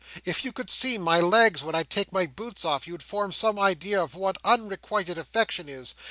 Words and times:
If 0.25 0.43
you 0.43 0.51
could 0.51 0.71
see 0.71 0.97
my 0.97 1.19
legs 1.19 1.63
when 1.63 1.75
I 1.75 1.83
take 1.83 2.11
my 2.11 2.25
boots 2.25 2.65
off, 2.65 2.87
you'd 2.87 3.03
form 3.03 3.31
some 3.31 3.59
idea 3.59 4.01
of 4.01 4.15
what 4.15 4.39
unrequited 4.43 5.19
affection 5.19 5.69
is. 5.69 5.93